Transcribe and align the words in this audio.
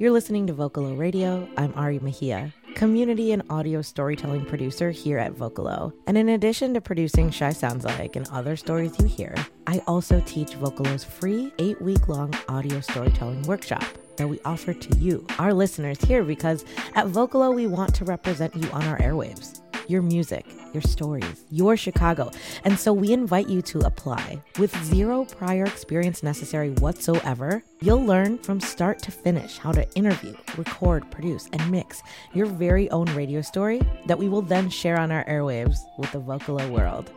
You're 0.00 0.12
listening 0.12 0.46
to 0.46 0.54
Vocalo 0.54 0.96
Radio. 0.96 1.46
I'm 1.58 1.74
Ari 1.76 1.98
Mejia, 1.98 2.54
community 2.74 3.32
and 3.32 3.42
audio 3.50 3.82
storytelling 3.82 4.46
producer 4.46 4.90
here 4.90 5.18
at 5.18 5.34
Vocalo. 5.34 5.92
And 6.06 6.16
in 6.16 6.30
addition 6.30 6.72
to 6.72 6.80
producing 6.80 7.30
Shy 7.30 7.50
Sounds 7.50 7.84
Like 7.84 8.16
and 8.16 8.26
other 8.30 8.56
stories 8.56 8.98
you 8.98 9.04
hear, 9.04 9.34
I 9.66 9.82
also 9.86 10.22
teach 10.24 10.52
Vocalo's 10.52 11.04
free 11.04 11.52
eight 11.58 11.82
week 11.82 12.08
long 12.08 12.32
audio 12.48 12.80
storytelling 12.80 13.42
workshop 13.42 13.84
that 14.16 14.26
we 14.26 14.40
offer 14.46 14.72
to 14.72 14.96
you, 14.96 15.26
our 15.38 15.52
listeners 15.52 16.00
here, 16.00 16.24
because 16.24 16.64
at 16.94 17.08
Vocalo, 17.08 17.54
we 17.54 17.66
want 17.66 17.94
to 17.96 18.06
represent 18.06 18.56
you 18.56 18.70
on 18.70 18.84
our 18.84 18.98
airwaves 19.00 19.60
your 19.90 20.02
music, 20.02 20.39
your 20.72 20.82
stories, 20.82 21.44
your 21.50 21.76
Chicago. 21.76 22.30
And 22.64 22.78
so 22.78 22.92
we 22.92 23.12
invite 23.12 23.48
you 23.48 23.62
to 23.62 23.80
apply. 23.80 24.40
With 24.58 24.76
zero 24.84 25.24
prior 25.24 25.64
experience 25.64 26.22
necessary 26.22 26.70
whatsoever, 26.70 27.62
you'll 27.80 28.04
learn 28.04 28.38
from 28.38 28.60
start 28.60 29.00
to 29.00 29.10
finish 29.10 29.58
how 29.58 29.72
to 29.72 29.90
interview, 29.94 30.34
record, 30.56 31.10
produce, 31.10 31.48
and 31.52 31.70
mix 31.70 32.02
your 32.34 32.46
very 32.46 32.90
own 32.90 33.06
radio 33.14 33.40
story 33.40 33.80
that 34.06 34.18
we 34.18 34.28
will 34.28 34.42
then 34.42 34.68
share 34.70 34.98
on 34.98 35.10
our 35.10 35.24
airwaves 35.24 35.78
with 35.98 36.12
the 36.12 36.20
Vocalo 36.20 36.68
world. 36.70 37.10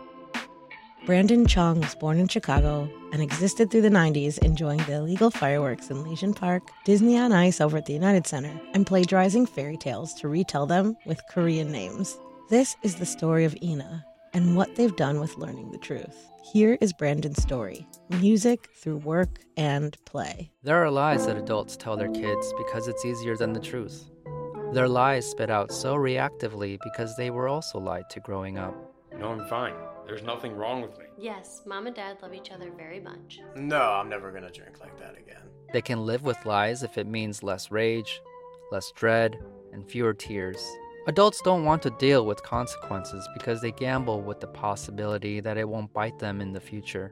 Brandon 1.05 1.45
Chong 1.45 1.81
was 1.81 1.95
born 1.95 2.17
in 2.17 2.29
Chicago 2.29 2.89
and 3.11 3.21
existed 3.21 3.69
through 3.69 3.81
the 3.81 3.89
90s, 3.89 4.37
enjoying 4.37 4.77
the 4.83 4.93
illegal 4.93 5.29
fireworks 5.29 5.89
in 5.89 6.01
Legion 6.01 6.33
Park, 6.33 6.63
Disney 6.85 7.17
on 7.17 7.33
Ice 7.33 7.59
over 7.59 7.75
at 7.75 7.85
the 7.85 7.91
United 7.91 8.25
Center, 8.25 8.57
and 8.73 8.87
plagiarizing 8.87 9.45
fairy 9.45 9.75
tales 9.75 10.13
to 10.13 10.29
retell 10.29 10.65
them 10.65 10.95
with 11.05 11.19
Korean 11.29 11.69
names. 11.69 12.17
This 12.49 12.75
is 12.83 12.95
the 12.95 13.05
story 13.05 13.45
of 13.45 13.55
Inah 13.55 14.03
and 14.33 14.55
what 14.55 14.75
they've 14.75 14.95
done 14.95 15.21
with 15.21 15.37
learning 15.37 15.71
the 15.71 15.77
truth. 15.77 16.27
Here 16.51 16.77
is 16.81 16.91
Brandon's 16.91 17.41
story 17.41 17.87
music 18.19 18.69
through 18.75 18.97
work 18.97 19.39
and 19.55 19.97
play. 20.05 20.51
There 20.61 20.83
are 20.83 20.91
lies 20.91 21.25
that 21.25 21.37
adults 21.37 21.77
tell 21.77 21.95
their 21.95 22.11
kids 22.11 22.53
because 22.57 22.89
it's 22.89 23.05
easier 23.05 23.37
than 23.37 23.53
the 23.53 23.61
truth. 23.61 24.11
Their 24.73 24.89
lies 24.89 25.25
spit 25.25 25.49
out 25.49 25.71
so 25.71 25.95
reactively 25.95 26.77
because 26.83 27.15
they 27.15 27.29
were 27.29 27.47
also 27.47 27.79
lied 27.79 28.09
to 28.09 28.19
growing 28.19 28.57
up. 28.57 28.75
No, 29.17 29.29
I'm 29.29 29.47
fine. 29.47 29.75
There's 30.05 30.23
nothing 30.23 30.53
wrong 30.53 30.81
with 30.81 30.97
me. 30.99 31.05
Yes, 31.17 31.61
mom 31.65 31.87
and 31.87 31.95
dad 31.95 32.17
love 32.21 32.33
each 32.33 32.51
other 32.51 32.71
very 32.75 32.99
much. 32.99 33.39
No, 33.55 33.79
I'm 33.79 34.09
never 34.09 34.31
gonna 34.31 34.51
drink 34.51 34.81
like 34.81 34.99
that 34.99 35.17
again. 35.17 35.43
They 35.71 35.81
can 35.81 36.05
live 36.05 36.23
with 36.23 36.45
lies 36.45 36.83
if 36.83 36.97
it 36.97 37.07
means 37.07 37.41
less 37.41 37.71
rage, 37.71 38.21
less 38.69 38.91
dread, 38.91 39.37
and 39.71 39.89
fewer 39.89 40.13
tears. 40.13 40.61
Adults 41.05 41.41
don't 41.41 41.65
want 41.65 41.81
to 41.81 41.89
deal 41.89 42.25
with 42.25 42.41
consequences 42.43 43.27
because 43.33 43.59
they 43.59 43.73
gamble 43.73 44.21
with 44.21 44.39
the 44.39 44.47
possibility 44.47 45.41
that 45.41 45.57
it 45.57 45.67
won't 45.67 45.91
bite 45.91 46.17
them 46.17 46.39
in 46.39 46.53
the 46.53 46.61
future. 46.61 47.11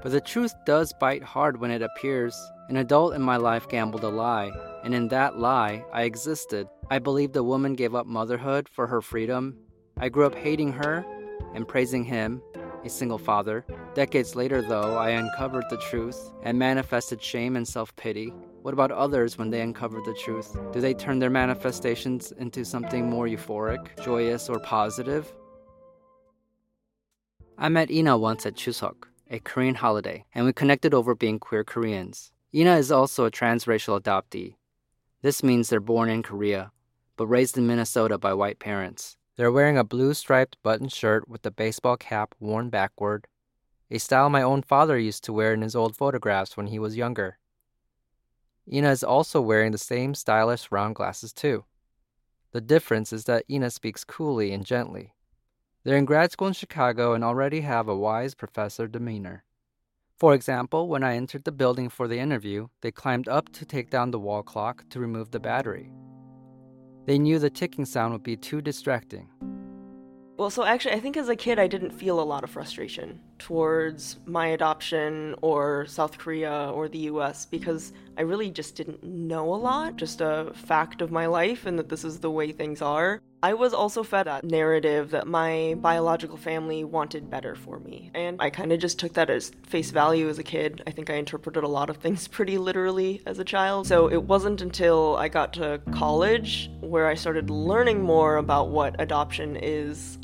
But 0.00 0.12
the 0.12 0.20
truth 0.20 0.54
does 0.64 0.94
bite 1.00 1.24
hard 1.24 1.58
when 1.58 1.72
it 1.72 1.82
appears. 1.82 2.40
An 2.68 2.76
adult 2.76 3.14
in 3.14 3.22
my 3.22 3.36
life 3.36 3.68
gambled 3.68 4.04
a 4.04 4.08
lie, 4.08 4.52
and 4.84 4.94
in 4.94 5.08
that 5.08 5.38
lie, 5.40 5.84
I 5.92 6.02
existed. 6.02 6.68
I 6.88 7.00
believed 7.00 7.34
a 7.34 7.42
woman 7.42 7.74
gave 7.74 7.96
up 7.96 8.06
motherhood 8.06 8.68
for 8.68 8.86
her 8.86 9.02
freedom. 9.02 9.56
I 9.96 10.08
grew 10.08 10.26
up 10.26 10.36
hating 10.36 10.72
her 10.74 11.04
and 11.52 11.66
praising 11.66 12.04
him, 12.04 12.40
a 12.84 12.88
single 12.88 13.18
father. 13.18 13.66
Decades 13.94 14.36
later, 14.36 14.62
though, 14.62 14.96
I 14.96 15.10
uncovered 15.10 15.64
the 15.68 15.78
truth 15.78 16.32
and 16.44 16.56
manifested 16.56 17.20
shame 17.20 17.56
and 17.56 17.66
self 17.66 17.96
pity. 17.96 18.32
What 18.66 18.72
about 18.72 18.90
others 18.90 19.38
when 19.38 19.50
they 19.50 19.60
uncover 19.60 20.00
the 20.00 20.12
truth? 20.12 20.56
Do 20.72 20.80
they 20.80 20.92
turn 20.92 21.20
their 21.20 21.30
manifestations 21.30 22.32
into 22.32 22.64
something 22.64 23.08
more 23.08 23.28
euphoric, 23.28 23.86
joyous, 24.02 24.48
or 24.48 24.58
positive? 24.58 25.32
I 27.56 27.68
met 27.68 27.90
Inah 27.90 28.18
once 28.18 28.44
at 28.44 28.56
Chuseok, 28.56 29.04
a 29.30 29.38
Korean 29.38 29.76
holiday, 29.76 30.24
and 30.34 30.44
we 30.44 30.52
connected 30.52 30.94
over 30.94 31.14
being 31.14 31.38
queer 31.38 31.62
Koreans. 31.62 32.32
Inah 32.52 32.80
is 32.80 32.90
also 32.90 33.24
a 33.24 33.30
transracial 33.30 34.00
adoptee. 34.00 34.56
This 35.22 35.44
means 35.44 35.68
they're 35.68 35.78
born 35.78 36.08
in 36.08 36.24
Korea, 36.24 36.72
but 37.16 37.28
raised 37.28 37.56
in 37.56 37.68
Minnesota 37.68 38.18
by 38.18 38.34
white 38.34 38.58
parents. 38.58 39.16
They're 39.36 39.52
wearing 39.52 39.78
a 39.78 39.84
blue 39.84 40.12
striped 40.12 40.60
button 40.64 40.88
shirt 40.88 41.28
with 41.28 41.46
a 41.46 41.52
baseball 41.52 41.96
cap 41.96 42.34
worn 42.40 42.70
backward, 42.70 43.28
a 43.92 43.98
style 43.98 44.28
my 44.28 44.42
own 44.42 44.62
father 44.62 44.98
used 44.98 45.22
to 45.22 45.32
wear 45.32 45.54
in 45.54 45.62
his 45.62 45.76
old 45.76 45.94
photographs 45.94 46.56
when 46.56 46.66
he 46.66 46.80
was 46.80 46.96
younger. 46.96 47.38
Inah 48.70 48.90
is 48.90 49.04
also 49.04 49.40
wearing 49.40 49.72
the 49.72 49.78
same 49.78 50.14
stylish 50.14 50.70
round 50.70 50.94
glasses, 50.94 51.32
too. 51.32 51.64
The 52.52 52.60
difference 52.60 53.12
is 53.12 53.24
that 53.24 53.48
Inah 53.48 53.72
speaks 53.72 54.04
coolly 54.04 54.52
and 54.52 54.64
gently. 54.64 55.14
They're 55.84 55.96
in 55.96 56.04
grad 56.04 56.32
school 56.32 56.48
in 56.48 56.52
Chicago 56.52 57.14
and 57.14 57.22
already 57.22 57.60
have 57.60 57.88
a 57.88 57.96
wise 57.96 58.34
professor 58.34 58.88
demeanor. 58.88 59.44
For 60.18 60.34
example, 60.34 60.88
when 60.88 61.04
I 61.04 61.14
entered 61.14 61.44
the 61.44 61.52
building 61.52 61.88
for 61.88 62.08
the 62.08 62.18
interview, 62.18 62.68
they 62.80 62.90
climbed 62.90 63.28
up 63.28 63.52
to 63.52 63.64
take 63.64 63.90
down 63.90 64.10
the 64.10 64.18
wall 64.18 64.42
clock 64.42 64.84
to 64.90 64.98
remove 64.98 65.30
the 65.30 65.38
battery. 65.38 65.92
They 67.04 67.18
knew 67.18 67.38
the 67.38 67.50
ticking 67.50 67.84
sound 67.84 68.14
would 68.14 68.22
be 68.22 68.36
too 68.36 68.60
distracting. 68.60 69.28
Well, 70.36 70.50
so 70.50 70.64
actually, 70.64 70.92
I 70.92 71.00
think 71.00 71.16
as 71.16 71.30
a 71.30 71.36
kid, 71.36 71.58
I 71.58 71.66
didn't 71.66 71.92
feel 71.92 72.20
a 72.20 72.22
lot 72.22 72.44
of 72.44 72.50
frustration 72.50 73.20
towards 73.38 74.18
my 74.26 74.48
adoption 74.48 75.34
or 75.40 75.86
South 75.86 76.18
Korea 76.18 76.70
or 76.74 76.88
the 76.88 77.10
US 77.10 77.46
because 77.46 77.94
I 78.18 78.22
really 78.22 78.50
just 78.50 78.76
didn't 78.76 79.02
know 79.02 79.54
a 79.54 79.56
lot, 79.56 79.96
just 79.96 80.20
a 80.20 80.52
fact 80.54 81.00
of 81.00 81.10
my 81.10 81.24
life 81.26 81.64
and 81.64 81.78
that 81.78 81.88
this 81.88 82.04
is 82.04 82.20
the 82.20 82.30
way 82.30 82.52
things 82.52 82.82
are. 82.82 83.22
I 83.42 83.54
was 83.54 83.72
also 83.72 84.02
fed 84.02 84.26
that 84.26 84.44
narrative 84.44 85.10
that 85.10 85.26
my 85.26 85.76
biological 85.78 86.36
family 86.36 86.84
wanted 86.84 87.30
better 87.30 87.54
for 87.54 87.78
me. 87.78 88.10
And 88.14 88.40
I 88.40 88.50
kind 88.50 88.72
of 88.72 88.80
just 88.80 88.98
took 88.98 89.14
that 89.14 89.30
as 89.30 89.52
face 89.66 89.90
value 89.90 90.28
as 90.28 90.38
a 90.38 90.42
kid. 90.42 90.82
I 90.86 90.90
think 90.90 91.08
I 91.08 91.14
interpreted 91.14 91.62
a 91.62 91.68
lot 91.68 91.88
of 91.88 91.98
things 91.98 92.28
pretty 92.36 92.58
literally 92.58 93.22
as 93.24 93.38
a 93.38 93.44
child. 93.44 93.86
So 93.86 94.08
it 94.08 94.22
wasn't 94.22 94.60
until 94.60 95.16
I 95.16 95.28
got 95.28 95.54
to 95.54 95.80
college 95.92 96.70
where 96.80 97.06
I 97.06 97.14
started 97.14 97.48
learning 97.48 98.02
more 98.02 98.36
about 98.36 98.68
what 98.68 98.96
adoption 98.98 99.56
is 99.56 100.18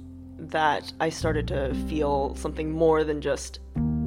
that 0.52 0.92
I 1.00 1.08
started 1.08 1.48
to 1.48 1.74
feel 1.88 2.34
something 2.36 2.70
more 2.70 3.04
than 3.04 3.20
just 3.20 3.60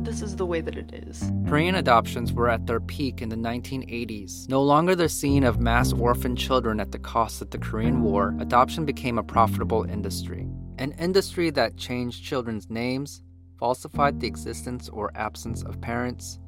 this 0.03 0.21
is 0.21 0.35
the 0.35 0.45
way 0.45 0.61
that 0.61 0.77
it 0.77 0.93
is. 0.93 1.31
Korean 1.47 1.75
adoptions 1.75 2.31
were 2.31 2.47
at 2.47 2.67
their 2.67 2.79
peak 2.79 3.23
in 3.23 3.29
the 3.29 3.35
1980s. 3.35 4.47
No 4.47 4.61
longer 4.61 4.95
the 4.95 5.09
scene 5.09 5.43
of 5.43 5.59
mass 5.59 5.91
orphan 5.93 6.35
children 6.35 6.79
at 6.79 6.91
the 6.91 6.99
cost 6.99 7.41
of 7.41 7.49
the 7.49 7.57
Korean 7.57 8.03
War, 8.03 8.35
adoption 8.39 8.85
became 8.85 9.17
a 9.17 9.23
profitable 9.23 9.83
industry. 9.83 10.47
An 10.77 10.91
industry 10.93 11.49
that 11.49 11.77
changed 11.77 12.23
children's 12.23 12.69
names, 12.69 13.23
falsified 13.57 14.19
the 14.19 14.27
existence 14.27 14.89
or 14.89 15.11
absence 15.15 15.63
of 15.63 15.81
parents, 15.81 16.39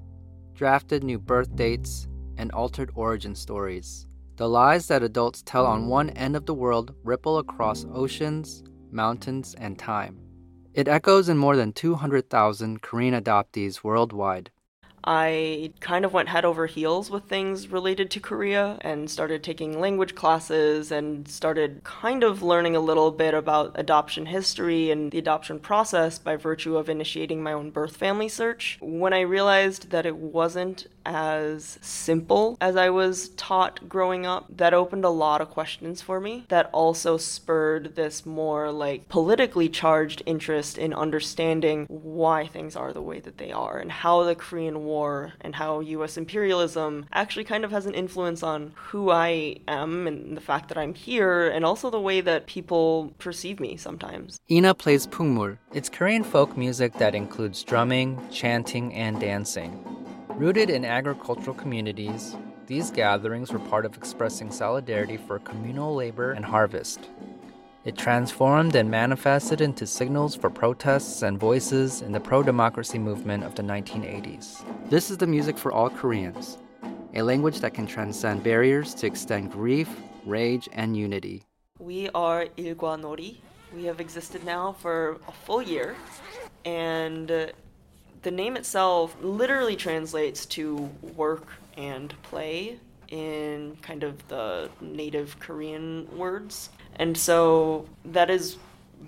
drafted 0.54 1.04
new 1.04 1.18
birth 1.18 1.56
dates, 1.56 2.08
and 2.38 2.52
altered 2.52 2.92
origin 2.94 3.34
stories. 3.34 4.08
The 4.36 4.48
lies 4.48 4.88
that 4.88 5.02
adults 5.02 5.42
tell 5.42 5.66
on 5.66 5.88
one 5.88 6.12
end 6.12 6.36
of 6.36 6.46
the 6.46 6.54
world 6.54 6.94
ripple 7.04 7.40
across 7.40 7.88
oceans, 7.92 8.64
mountains, 8.92 9.56
and 9.60 9.78
time. 9.78 10.20
It 10.74 10.88
echoes 10.88 11.30
in 11.30 11.38
more 11.38 11.56
than 11.56 11.74
200,000 11.74 12.82
Korean 12.82 13.14
adoptees 13.14 13.84
worldwide. 13.84 14.52
I 15.10 15.72
kind 15.80 16.04
of 16.04 16.12
went 16.12 16.28
head 16.28 16.44
over 16.44 16.66
heels 16.66 17.10
with 17.10 17.24
things 17.24 17.70
related 17.70 18.12
to 18.12 18.20
Korea 18.20 18.78
and 18.82 19.10
started 19.10 19.42
taking 19.42 19.80
language 19.80 20.16
classes 20.16 20.92
and 20.92 21.26
started 21.30 21.82
kind 21.86 22.26
of 22.26 22.44
learning 22.44 22.76
a 22.76 22.82
little 22.82 23.12
bit 23.12 23.34
about 23.34 23.72
adoption 23.76 24.26
history 24.26 24.92
and 24.92 25.10
the 25.10 25.18
adoption 25.18 25.60
process 25.60 26.20
by 26.20 26.36
virtue 26.36 26.76
of 26.76 26.90
initiating 26.90 27.42
my 27.42 27.54
own 27.54 27.70
birth 27.70 27.96
family 27.96 28.28
search. 28.28 28.78
When 28.82 29.14
I 29.14 29.22
realized 29.22 29.92
that 29.92 30.06
it 30.06 30.18
wasn't 30.18 30.88
as 31.08 31.80
simple 31.82 32.58
as 32.60 32.76
I 32.76 32.90
was 32.90 33.30
taught 33.30 33.88
growing 33.88 34.26
up, 34.26 34.46
that 34.58 34.74
opened 34.74 35.06
a 35.06 35.10
lot 35.10 35.40
of 35.40 35.50
questions 35.50 36.02
for 36.02 36.20
me. 36.20 36.46
That 36.50 36.70
also 36.74 37.16
spurred 37.18 37.96
this 37.96 38.26
more 38.26 38.72
like 38.72 39.08
politically 39.08 39.70
charged 39.70 40.22
interest 40.26 40.78
in 40.78 40.94
understanding 40.94 41.86
why 41.88 42.48
things 42.48 42.76
are 42.76 42.92
the 42.92 43.02
way 43.02 43.22
that 43.22 43.38
they 43.38 43.52
are 43.52 43.78
and 43.78 43.92
how 43.92 44.24
the 44.24 44.36
Korean 44.36 44.84
War 44.84 45.34
and 45.40 45.56
how 45.56 45.80
US 45.80 46.18
imperialism 46.18 47.06
actually 47.14 47.46
kind 47.46 47.64
of 47.64 47.72
has 47.72 47.86
an 47.86 47.94
influence 47.94 48.44
on 48.44 48.74
who 48.76 49.10
I 49.10 49.58
am 49.68 50.08
and 50.08 50.36
the 50.36 50.42
fact 50.42 50.68
that 50.68 50.78
I'm 50.78 50.94
here 50.94 51.48
and 51.48 51.64
also 51.64 51.90
the 51.90 52.02
way 52.02 52.20
that 52.22 52.48
people 52.48 53.14
perceive 53.18 53.62
me 53.62 53.78
sometimes. 53.78 54.42
Inah 54.50 54.78
plays 54.78 55.08
pungmul. 55.08 55.58
It's 55.74 55.90
Korean 55.90 56.26
folk 56.26 56.58
music 56.58 56.94
that 56.96 57.16
includes 57.16 57.64
drumming, 57.64 58.20
chanting, 58.30 58.94
and 58.94 59.20
dancing. 59.22 60.07
Rooted 60.38 60.70
in 60.70 60.86
agricultural 60.86 61.56
communities, 61.56 62.36
these 62.68 62.92
gatherings 62.92 63.52
were 63.52 63.58
part 63.58 63.88
of 63.88 63.98
expressing 63.98 64.52
solidarity 64.52 65.18
for 65.18 65.40
communal 65.40 65.96
labor 65.96 66.34
and 66.34 66.46
harvest. 66.46 67.10
It 67.86 67.98
transformed 67.98 68.76
and 68.76 68.88
manifested 68.88 69.62
into 69.62 69.88
signals 69.88 70.36
for 70.36 70.52
protests 70.52 71.24
and 71.24 71.40
voices 71.40 72.04
in 72.04 72.12
the 72.12 72.20
pro 72.20 72.44
democracy 72.44 73.00
movement 73.00 73.46
of 73.46 73.56
the 73.56 73.64
1980s. 73.64 74.64
This 74.92 75.10
is 75.10 75.18
the 75.18 75.26
music 75.26 75.58
for 75.58 75.72
all 75.72 75.90
Koreans, 75.90 76.60
a 77.16 77.24
language 77.24 77.60
that 77.62 77.74
can 77.74 77.88
transcend 77.88 78.44
barriers 78.44 78.94
to 78.94 79.08
extend 79.08 79.52
grief, 79.52 79.90
rage, 80.24 80.70
and 80.74 80.96
unity. 80.96 81.46
We 81.80 82.10
are 82.14 82.46
Ilgwa 82.58 83.02
Nori. 83.02 83.38
We 83.74 83.86
have 83.86 84.00
existed 84.00 84.46
now 84.46 84.74
for 84.74 85.18
a 85.28 85.32
full 85.32 85.64
year, 85.64 85.96
and 86.64 87.32
uh, 87.32 87.48
the 88.28 88.32
name 88.32 88.58
itself 88.58 89.16
literally 89.22 89.78
translates 89.78 90.46
to 90.46 90.90
work 91.16 91.48
and 91.78 92.14
play. 92.24 92.78
in 93.10 93.78
kind 93.82 94.04
of 94.04 94.16
the 94.28 94.70
native 94.82 95.40
Korean 95.40 96.08
words. 96.18 96.70
And 96.98 97.18
so 97.18 97.86
that 98.04 98.30
is 98.30 98.58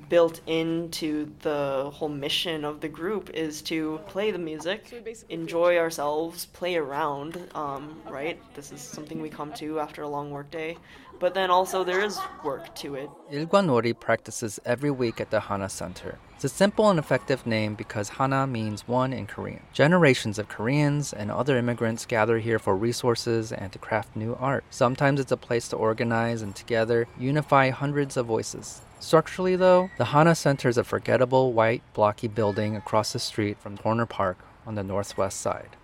built 0.07 0.39
into 0.48 1.30
the 1.42 1.92
whole 1.94 2.07
mission 2.27 2.63
of 2.63 2.80
the 2.80 2.88
group 2.88 3.30
is 3.31 3.62
to 3.63 4.00
play 4.07 4.31
the 4.31 4.39
music, 4.39 4.81
enjoy 5.27 5.77
ourselves, 5.77 6.45
play 6.45 6.75
around, 6.77 7.31
um, 7.56 8.01
right? 8.10 8.39
This 8.54 8.71
is 8.71 8.80
something 8.80 9.21
we 9.21 9.30
come 9.30 9.51
to 9.56 9.80
after 9.80 10.04
a 10.04 10.07
long 10.07 10.31
workday. 10.31 10.77
But 11.19 11.33
then 11.33 11.50
also 11.51 11.83
there 11.83 12.01
is 12.01 12.18
work 12.45 12.74
to 12.75 12.95
it. 12.95 13.10
Ilgwanori 13.31 14.00
practices 14.00 14.60
every 14.66 14.92
week 14.92 15.19
at 15.19 15.30
the 15.30 15.42
Hana 15.42 15.68
Center. 15.68 16.18
It's 16.39 16.45
a 16.45 16.56
simple 16.56 16.89
and 16.89 16.97
effective 16.97 17.45
name 17.45 17.75
because 17.75 18.07
Hana 18.07 18.47
means 18.47 18.88
one 18.88 19.12
in 19.12 19.27
Korean. 19.27 19.59
Generations 19.74 20.39
of 20.39 20.47
Koreans 20.47 21.12
and 21.12 21.30
other 21.30 21.57
immigrants 21.57 22.06
gather 22.06 22.39
here 22.39 22.57
for 22.57 22.77
resources 22.77 23.51
and 23.51 23.74
to 23.74 23.77
craft 23.77 24.15
new 24.15 24.38
art. 24.39 24.63
Sometimes 24.69 25.19
it's 25.19 25.33
a 25.33 25.36
place 25.36 25.68
to 25.68 25.75
organize 25.75 26.41
and 26.41 26.56
together 26.56 27.09
unify 27.19 27.71
hundreds 27.71 28.15
of 28.15 28.27
voices. 28.27 28.80
Structurally, 29.01 29.57
though, 29.57 29.89
the 29.97 30.06
Hana 30.06 30.33
Center 30.33 30.69
is 30.69 30.77
a 30.77 30.86
forgettable 30.86 31.51
white, 31.51 31.83
blocky 31.94 32.30
building 32.30 32.74
across 32.74 33.12
the 33.12 33.19
street 33.19 33.59
from 33.59 33.75
Horner 33.75 34.06
Park 34.06 34.38
on 34.65 34.75
the 34.75 34.83
northwest 34.83 35.42
side. 35.42 35.75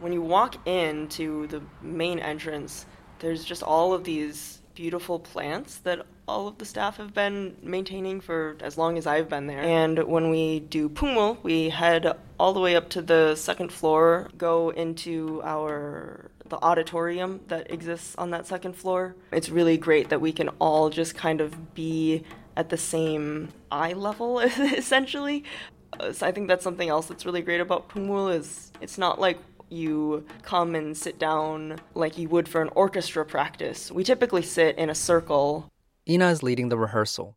When 0.00 0.14
you 0.14 0.22
walk 0.22 0.56
into 0.66 1.48
the 1.48 1.60
main 1.82 2.18
entrance, 2.18 2.86
there's 3.18 3.44
just 3.44 3.62
all 3.62 3.92
of 3.92 4.04
these 4.04 4.61
beautiful 4.74 5.18
plants 5.18 5.76
that 5.78 6.06
all 6.26 6.48
of 6.48 6.58
the 6.58 6.64
staff 6.64 6.96
have 6.96 7.12
been 7.12 7.56
maintaining 7.62 8.20
for 8.20 8.56
as 8.60 8.78
long 8.78 8.96
as 8.96 9.06
I've 9.06 9.28
been 9.28 9.46
there. 9.46 9.60
And 9.60 10.04
when 10.04 10.30
we 10.30 10.60
do 10.60 10.88
Pungmul, 10.88 11.42
we 11.42 11.68
head 11.68 12.16
all 12.38 12.52
the 12.52 12.60
way 12.60 12.76
up 12.76 12.88
to 12.90 13.02
the 13.02 13.34
second 13.34 13.72
floor, 13.72 14.30
go 14.36 14.70
into 14.70 15.40
our 15.44 16.30
the 16.48 16.62
auditorium 16.62 17.40
that 17.48 17.70
exists 17.70 18.14
on 18.16 18.30
that 18.30 18.46
second 18.46 18.76
floor. 18.76 19.16
It's 19.32 19.48
really 19.48 19.78
great 19.78 20.10
that 20.10 20.20
we 20.20 20.32
can 20.32 20.50
all 20.58 20.90
just 20.90 21.14
kind 21.14 21.40
of 21.40 21.74
be 21.74 22.24
at 22.58 22.68
the 22.68 22.76
same 22.76 23.48
eye 23.70 23.94
level 23.94 24.38
essentially. 24.40 25.44
Uh, 25.98 26.12
so 26.12 26.26
I 26.26 26.32
think 26.32 26.48
that's 26.48 26.62
something 26.62 26.88
else 26.88 27.06
that's 27.06 27.24
really 27.24 27.40
great 27.40 27.60
about 27.60 27.88
Pungmul 27.88 28.34
is 28.34 28.70
it's 28.82 28.98
not 28.98 29.20
like 29.20 29.38
you 29.72 30.24
come 30.42 30.74
and 30.74 30.96
sit 30.96 31.18
down 31.18 31.80
like 31.94 32.18
you 32.18 32.28
would 32.28 32.48
for 32.48 32.62
an 32.62 32.70
orchestra 32.74 33.24
practice. 33.24 33.90
We 33.90 34.04
typically 34.04 34.42
sit 34.42 34.76
in 34.76 34.90
a 34.90 34.94
circle. 34.94 35.70
Inah 36.06 36.30
is 36.30 36.42
leading 36.42 36.68
the 36.68 36.78
rehearsal. 36.78 37.36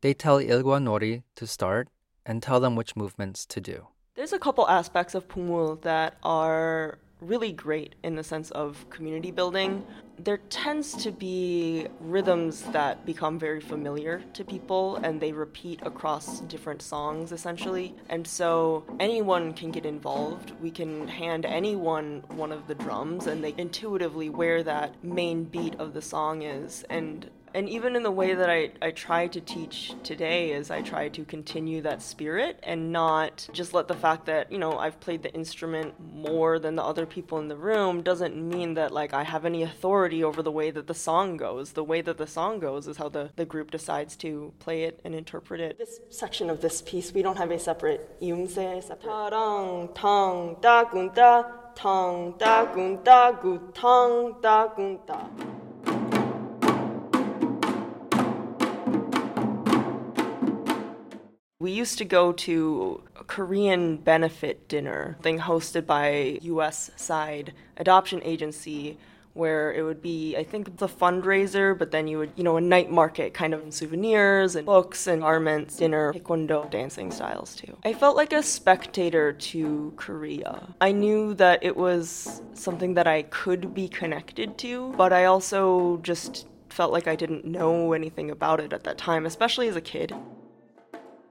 They 0.00 0.14
tell 0.14 0.38
Ilgwanori 0.38 1.22
to 1.36 1.46
start 1.46 1.88
and 2.24 2.42
tell 2.42 2.60
them 2.60 2.76
which 2.76 2.96
movements 2.96 3.44
to 3.46 3.60
do. 3.60 3.88
There's 4.14 4.32
a 4.32 4.38
couple 4.38 4.68
aspects 4.68 5.14
of 5.14 5.28
Pungmul 5.28 5.80
that 5.82 6.16
are 6.22 6.98
really 7.20 7.52
great 7.52 7.94
in 8.02 8.16
the 8.16 8.24
sense 8.24 8.50
of 8.50 8.88
community 8.90 9.30
building. 9.30 9.84
There 10.22 10.36
tends 10.50 10.92
to 11.04 11.12
be 11.12 11.86
rhythms 11.98 12.62
that 12.72 13.06
become 13.06 13.38
very 13.38 13.60
familiar 13.60 14.22
to 14.34 14.44
people 14.44 14.96
and 14.96 15.18
they 15.18 15.32
repeat 15.32 15.80
across 15.82 16.40
different 16.40 16.82
songs 16.82 17.32
essentially. 17.32 17.94
And 18.10 18.26
so 18.26 18.84
anyone 19.00 19.54
can 19.54 19.70
get 19.70 19.86
involved. 19.86 20.52
We 20.60 20.70
can 20.70 21.08
hand 21.08 21.46
anyone 21.46 22.22
one 22.28 22.52
of 22.52 22.66
the 22.66 22.74
drums 22.74 23.28
and 23.28 23.42
they 23.42 23.54
intuitively 23.56 24.28
where 24.28 24.62
that 24.62 25.02
main 25.02 25.44
beat 25.44 25.76
of 25.76 25.94
the 25.94 26.02
song 26.02 26.42
is. 26.42 26.84
And 26.90 27.30
and 27.54 27.68
even 27.68 27.96
in 27.96 28.02
the 28.02 28.10
way 28.10 28.34
that 28.34 28.48
I, 28.48 28.70
I 28.80 28.90
try 28.90 29.26
to 29.28 29.40
teach 29.40 29.94
today 30.02 30.52
is 30.52 30.70
I 30.70 30.82
try 30.82 31.08
to 31.10 31.24
continue 31.24 31.82
that 31.82 32.02
spirit 32.02 32.58
and 32.62 32.92
not 32.92 33.48
just 33.52 33.74
let 33.74 33.88
the 33.88 33.94
fact 33.94 34.26
that, 34.26 34.52
you 34.52 34.58
know, 34.58 34.78
I've 34.78 35.00
played 35.00 35.22
the 35.22 35.32
instrument 35.34 35.94
more 36.14 36.58
than 36.58 36.76
the 36.76 36.84
other 36.84 37.06
people 37.06 37.38
in 37.38 37.48
the 37.48 37.56
room 37.56 38.02
doesn't 38.02 38.36
mean 38.36 38.74
that 38.74 38.92
like 38.92 39.12
I 39.12 39.24
have 39.24 39.44
any 39.44 39.62
authority 39.62 40.22
over 40.22 40.42
the 40.42 40.52
way 40.52 40.70
that 40.70 40.86
the 40.86 40.94
song 40.94 41.36
goes. 41.36 41.72
The 41.72 41.84
way 41.84 42.00
that 42.02 42.18
the 42.18 42.26
song 42.26 42.60
goes 42.60 42.86
is 42.86 42.96
how 42.96 43.08
the, 43.08 43.30
the 43.36 43.44
group 43.44 43.70
decides 43.70 44.16
to 44.16 44.52
play 44.58 44.84
it 44.84 45.00
and 45.04 45.14
interpret 45.14 45.60
it. 45.60 45.78
This 45.78 46.00
section 46.10 46.50
of 46.50 46.60
this 46.60 46.82
piece, 46.82 47.12
we 47.12 47.22
don't 47.22 47.38
have 47.38 47.50
a 47.50 47.58
separate 47.58 48.20
yumse, 48.20 48.56
da 48.56 48.80
da, 52.38 52.64
gu, 54.74 55.00
da. 55.06 55.59
We 61.60 61.72
used 61.72 61.98
to 61.98 62.06
go 62.06 62.32
to 62.32 63.02
a 63.16 63.24
Korean 63.24 63.98
benefit 63.98 64.66
dinner 64.66 65.18
thing 65.20 65.40
hosted 65.40 65.84
by 65.84 66.38
US 66.40 66.90
side 66.96 67.52
adoption 67.76 68.22
agency 68.24 68.96
where 69.34 69.70
it 69.70 69.82
would 69.82 70.00
be 70.00 70.38
I 70.38 70.42
think 70.42 70.78
the 70.78 70.88
fundraiser 70.88 71.78
but 71.78 71.90
then 71.90 72.08
you 72.08 72.16
would 72.16 72.32
you 72.34 72.44
know 72.44 72.56
a 72.56 72.62
night 72.62 72.90
market 72.90 73.34
kind 73.34 73.52
of 73.52 73.74
souvenirs 73.74 74.56
and 74.56 74.64
books 74.64 75.06
and 75.06 75.20
garments 75.20 75.76
dinner 75.76 76.14
taekwondo 76.14 76.70
dancing 76.70 77.10
styles 77.10 77.54
too. 77.54 77.76
I 77.84 77.92
felt 77.92 78.16
like 78.16 78.32
a 78.32 78.42
spectator 78.42 79.34
to 79.34 79.92
Korea. 79.96 80.66
I 80.80 80.92
knew 80.92 81.34
that 81.34 81.62
it 81.62 81.76
was 81.76 82.40
something 82.54 82.94
that 82.94 83.06
I 83.06 83.24
could 83.24 83.74
be 83.74 83.86
connected 83.86 84.56
to 84.64 84.94
but 84.96 85.12
I 85.12 85.26
also 85.26 85.98
just 85.98 86.46
felt 86.70 86.90
like 86.90 87.06
I 87.06 87.16
didn't 87.16 87.44
know 87.44 87.92
anything 87.92 88.30
about 88.30 88.60
it 88.60 88.72
at 88.72 88.84
that 88.84 88.96
time 88.96 89.26
especially 89.26 89.68
as 89.68 89.76
a 89.76 89.82
kid 89.82 90.14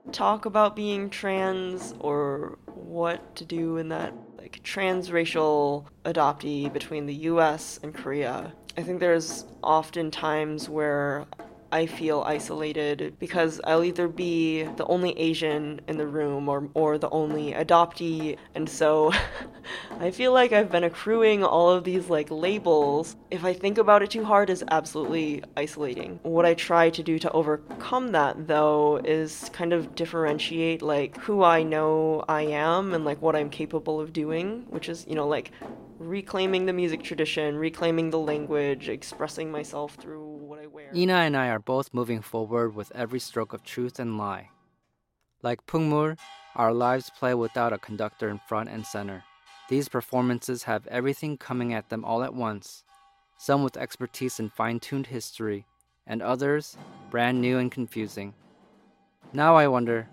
talk 0.10 0.46
about 0.46 0.76
being 0.76 1.10
trans 1.10 1.94
or 2.00 2.58
what 2.66 3.36
to 3.36 3.46
do 3.46 3.78
in 3.78 3.90
that 3.90 4.14
like 4.38 4.62
transracial 4.64 5.86
adoptee 6.06 6.72
between 6.72 7.06
the 7.06 7.14
US 7.14 7.80
and 7.84 7.94
Korea. 7.94 8.54
I 8.78 8.84
think 8.84 9.00
there's 9.00 9.46
often 9.64 10.12
times 10.12 10.70
where 10.70 11.26
I 11.72 11.86
feel 11.86 12.22
isolated 12.26 13.16
because 13.20 13.62
I'll 13.64 13.84
either 13.84 14.08
be 14.08 14.64
the 14.64 14.86
only 14.86 15.18
Asian 15.18 15.82
in 15.88 15.98
the 15.98 16.08
room 16.08 16.50
or, 16.50 16.70
or 16.74 16.98
the 16.98 17.10
only 17.10 17.54
adoptee. 17.54 18.38
And 18.56 18.68
so 18.68 19.12
I 20.00 20.12
feel 20.12 20.34
like 20.34 20.52
I've 20.52 20.72
been 20.72 20.84
accruing 20.84 21.44
all 21.44 21.70
of 21.70 21.84
these 21.84 22.10
like 22.10 22.32
labels. 22.32 23.16
If 23.30 23.46
I 23.46 23.54
think 23.54 23.78
about 23.78 24.02
it 24.02 24.10
too 24.10 24.24
hard, 24.24 24.50
is 24.50 24.64
absolutely 24.72 25.44
isolating. 25.56 26.20
What 26.24 26.46
I 26.46 26.56
try 26.56 26.90
to 26.90 27.04
do 27.04 27.20
to 27.20 27.32
overcome 27.32 28.10
that 28.10 28.48
though 28.48 28.98
is 29.04 29.50
kind 29.54 29.74
of 29.74 29.94
differentiate 29.96 30.82
like 30.82 31.18
who 31.18 31.44
I 31.44 31.64
know 31.64 32.24
I 32.28 32.44
am 32.44 32.94
and 32.94 33.06
like 33.06 33.22
what 33.22 33.36
I'm 33.36 33.50
capable 33.50 34.00
of 34.00 34.14
doing, 34.14 34.66
which 34.70 34.90
is, 34.90 35.06
you 35.08 35.16
know, 35.16 35.28
like 35.28 35.52
reclaiming 36.00 36.66
the 36.66 36.74
music 36.74 37.04
tradition, 37.04 37.58
reclaiming 37.58 38.10
the 38.10 38.18
language, 38.18 38.88
expressing 38.88 39.52
myself 39.52 39.96
through 39.96 40.26
what 40.26 40.60
I 40.60 40.68
wear. 40.68 40.92
Inah 40.94 41.28
and 41.28 41.36
I 41.36 41.50
are 41.50 41.60
both 41.60 41.94
moving 41.94 42.22
forward 42.22 42.74
with 42.74 42.92
every 42.96 43.20
stroke 43.20 43.54
of 43.54 43.64
truth 43.64 44.00
and 44.00 44.18
lie. 44.18 44.50
Like 45.44 45.66
Pungmul, 45.68 46.18
our 46.56 46.74
lives 46.74 47.12
play 47.18 47.34
without 47.34 47.74
a 47.74 47.78
conductor 47.78 48.30
in 48.30 48.40
front 48.48 48.70
and 48.70 48.86
center. 48.86 49.24
These 49.68 49.90
performances 49.90 50.64
have 50.64 50.88
everything 50.88 51.38
coming 51.38 51.74
at 51.74 51.90
them 51.90 52.04
all 52.04 52.24
at 52.24 52.34
once, 52.34 52.84
some 53.38 53.64
with 53.64 53.78
expertise 53.78 54.40
in 54.40 54.50
fine 54.50 54.80
tuned 54.80 55.08
history, 55.08 55.66
and 56.08 56.22
others 56.22 56.78
brand 57.12 57.40
new 57.40 57.58
and 57.58 57.72
confusing. 57.72 58.34
Now 59.34 59.56
I 59.56 59.68
wonder, 59.68 60.08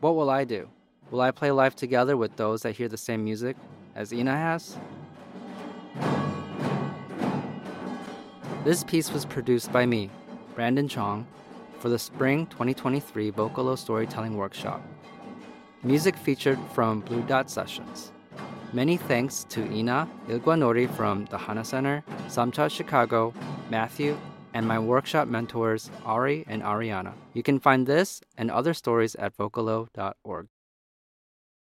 what 0.00 0.16
will 0.16 0.28
I 0.28 0.44
do? 0.44 0.68
Will 1.10 1.20
I 1.20 1.30
play 1.30 1.50
live 1.50 1.74
together 1.74 2.16
with 2.16 2.36
those 2.36 2.62
that 2.62 2.76
hear 2.76 2.88
the 2.88 2.96
same 2.96 3.24
music 3.24 3.56
as 3.94 4.12
Inah 4.12 4.36
has? 4.36 4.78
This 8.62 8.84
piece 8.84 9.10
was 9.10 9.24
produced 9.24 9.72
by 9.72 9.86
me, 9.86 10.10
Brandon 10.54 10.86
Chong, 10.86 11.26
for 11.78 11.88
the 11.88 11.98
Spring 11.98 12.46
2023 12.48 13.32
Vocalo 13.32 13.76
Storytelling 13.76 14.36
Workshop. 14.36 14.82
Music 15.82 16.14
featured 16.14 16.58
from 16.74 17.00
Blue 17.00 17.22
Dot 17.22 17.48
Sessions. 17.48 18.12
Many 18.74 18.98
thanks 18.98 19.44
to 19.44 19.60
Inah 19.60 20.06
Ilgwanori 20.28 20.94
from 20.94 21.24
the 21.30 21.38
Hana 21.38 21.64
Center, 21.64 22.04
Samcha 22.28 22.70
Chicago, 22.70 23.32
Matthew, 23.70 24.18
and 24.52 24.68
my 24.68 24.78
workshop 24.78 25.26
mentors 25.26 25.90
Ari 26.04 26.44
and 26.46 26.62
Ariana. 26.62 27.14
You 27.32 27.42
can 27.42 27.60
find 27.60 27.86
this 27.86 28.20
and 28.36 28.50
other 28.50 28.74
stories 28.74 29.14
at 29.14 29.34
vocalo.org. 29.38 30.48